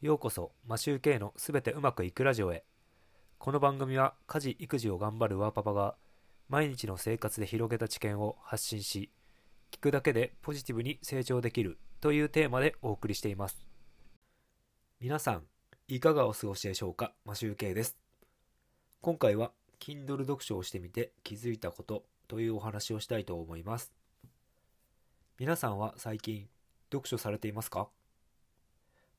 [0.00, 2.62] ようこそ、マシューケイのすべてうまくいくラジオへ。
[3.36, 5.96] この番組は家事・育児を頑張るワーパパが
[6.48, 9.10] 毎日の生活で広げた知見を発信し、
[9.72, 13.66] 聞くだけでポジティブに成長できるというテーマでお送りしています。
[15.00, 15.42] 皆さん、
[15.88, 17.12] いかがお過ごしでしょうか？
[17.24, 17.98] マシューケイです。
[19.00, 23.92] 今回は Kindle 読書をしてみて気づいたことというお話をしたいと思います。
[25.40, 26.46] 皆さんは最近
[26.92, 27.88] 読書されていますか？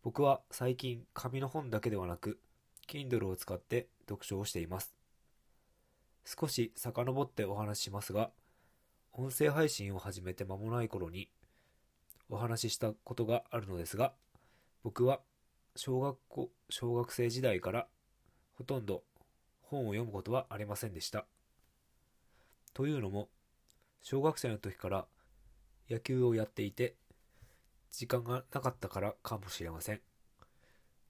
[0.10, 2.40] 僕は最近紙の本だけではなく
[2.88, 4.96] Kindle を使って読書をしています。
[6.26, 8.32] 少し遡ってお話ししますが、
[9.14, 11.30] 音声配信を始めて間もない頃に
[12.28, 14.14] お話ししたことがあるのですが、
[14.82, 15.20] 僕は
[15.76, 17.86] 小学校、小学生時代から
[18.58, 19.04] ほとんど
[19.62, 21.28] 本を読むことはありませんでした。
[22.74, 23.30] というのも、
[24.02, 25.06] 小学生の時から
[25.88, 26.96] 野球をやっていて、
[27.92, 30.02] 時間がなかったからかもしれません。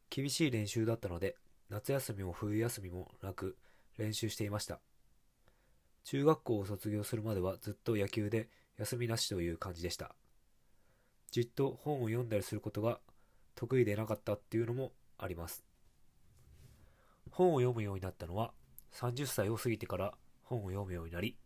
[0.10, 1.36] 厳しい練習だったので、
[1.70, 3.58] 夏休みも冬休みもなく
[3.98, 4.80] 練習していました。
[6.04, 10.16] 中学校を卒業するまではずっと野球で休みなしという感じでした。
[11.32, 13.00] じっと本を読んだりすることが
[13.56, 15.64] 得意でなかったっていうのもあります。
[17.30, 18.52] 本を読むようになったのは
[18.94, 21.38] 30歳を過ぎてから本を読むようになり、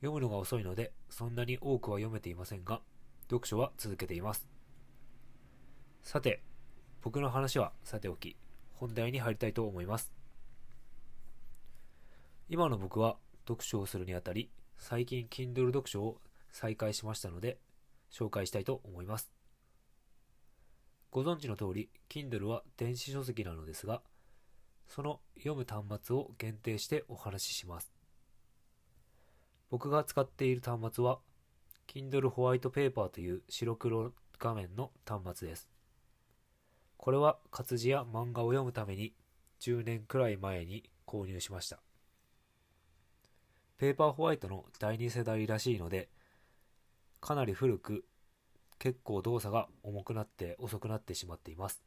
[0.00, 2.82] 読むのが遅いのでそんなに多くは読めていませんが、
[3.30, 4.48] 読書は続けています。
[6.02, 6.42] さて、
[7.00, 8.36] 僕の話はさておき、
[8.74, 10.12] 本題に入りたいと思います。
[12.48, 17.58] 今の僕は読書をするにあたり、最近 Kindle 読書を再開しましたので、
[18.10, 19.32] 紹介したいと思います。
[21.12, 24.02] ご存知の通り、Kindle は電子書籍なのですが、
[24.88, 27.92] その読む端末を限定してお話しします。
[29.70, 31.20] 僕が使っている端末は、
[31.92, 35.68] Kindle ホワイトペーパーという白黒画面の端末です。
[36.96, 39.12] これは活字や漫画を読むために
[39.60, 41.80] 10年くらい前に購入しました。
[43.76, 46.10] ペーパーホワイトの第2世代らしいので、
[47.20, 48.04] かなり古く、
[48.78, 51.82] 結構動作が重くなって遅くなってしまっています。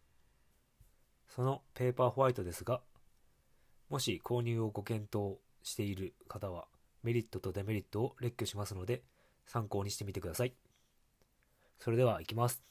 [1.30, 2.82] そのペーパーホワイトですが、
[3.88, 6.68] もし購入をご検討している方は、
[7.04, 9.02] メリットとデメリットを列挙しますので、
[9.46, 10.54] 参考にしてみてください。
[11.80, 12.64] それでは行きます。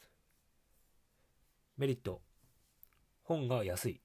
[1.76, 2.20] メリット。
[3.22, 4.00] 本が安い。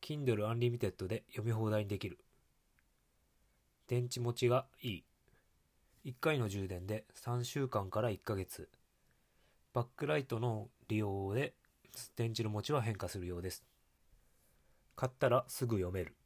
[0.00, 2.18] Kindle Unlimited で読み放題にできる。
[3.88, 5.04] 電池持ちがいい。
[6.04, 8.68] 1回の充電で3週間から1ヶ月。
[9.72, 11.54] バックライトの利用で
[12.14, 13.64] 電池の持ちは変化するようです。
[14.94, 16.16] 買ったらすぐ読める。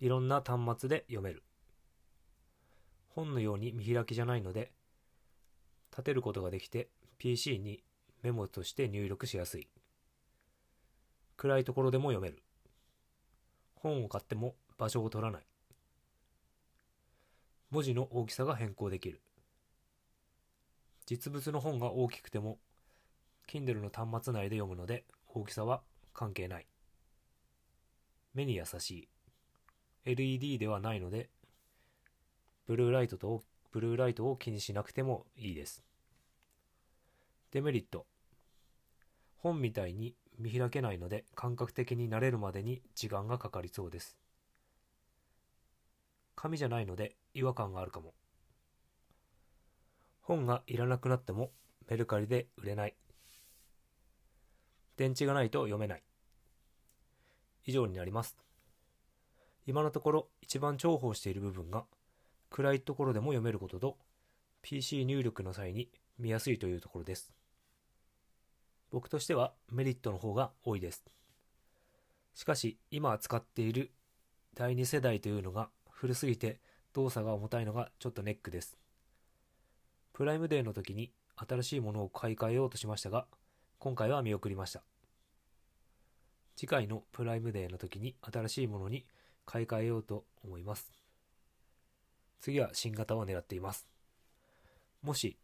[0.00, 1.42] いろんな端末で読める。
[3.16, 4.70] 本のように見開きじゃないので、
[5.90, 7.82] 立てることができて PC に
[8.22, 9.68] メモとして入力しやすい。
[11.38, 12.42] 暗いところでも読める。
[13.76, 15.42] 本を買っても場所を取らない。
[17.70, 19.22] 文字の大きさが変更できる。
[21.06, 22.58] 実物の本が大きくても
[23.48, 25.80] Kindle の端末内で読むので大きさは
[26.12, 26.66] 関係ない。
[28.34, 29.08] 目に優しい。
[30.04, 31.30] LED ではないので
[32.66, 35.84] ブルーライトとブルーライトを気にしなくてもいいです。
[37.52, 38.06] デメリット。
[39.36, 44.16] 本みたいに見開けないので感覚的に慣れるまでに時間がかかりそうです。
[46.34, 48.14] 紙じゃないので違和感があるかも。
[50.20, 51.52] 本がいらなくなっても
[51.88, 52.96] メルカリで売れない。
[54.96, 56.02] 電池がないと読めない。
[57.64, 58.36] 以上になります。
[59.66, 61.84] 今のところ一番重宝している部分が
[62.50, 63.98] 暗いところでも読めることと
[64.62, 67.32] PC 入力の際に見やすいというところです。
[68.90, 71.04] 僕としてはメリットの方が多いです。
[72.34, 73.92] しかし今使っている
[74.54, 76.60] 第2世代というのが古すぎて
[76.92, 78.78] 動作が重たいのがちょっとネックです。
[80.12, 83.26] プライムデーの時に新しいものを買い替えようとしましたが、
[83.78, 84.82] 今回は見送りました。
[86.56, 89.04] 次回のプライムデーの時に新しいものに
[89.44, 90.90] 買い替えようと思います。
[92.46, 93.88] 次は新型を狙っています。
[95.02, 95.36] もし、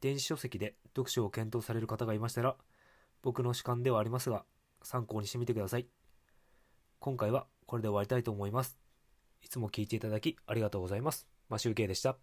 [0.00, 2.56] 電子書籍で読書を検討される方がいましたら、
[3.20, 4.46] 僕の主観ではありますが、
[4.82, 5.86] 参考にしてみてください。
[6.98, 8.78] 今回はこれで終わりたいと思います。
[9.42, 11.26] いつも聞いていただきありがとうございます。
[11.50, 12.16] マシュウケイでした。